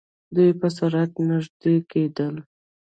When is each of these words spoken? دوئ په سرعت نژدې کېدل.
دوئ 0.35 0.51
په 0.59 0.67
سرعت 0.77 1.11
نژدې 1.27 1.73
کېدل. 1.91 2.35